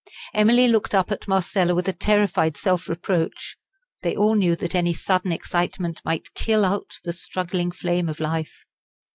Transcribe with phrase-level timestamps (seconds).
[0.33, 3.55] Emily looked up at Marcella with a terrified self reproach.
[4.01, 8.65] They all knew that any sudden excitement might kill out the struggling flame of life.